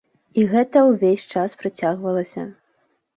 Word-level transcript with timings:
І 0.43 0.45
гэта 0.53 0.81
ўвесь 0.87 1.25
час 1.33 1.53
працягвалася. 1.59 2.47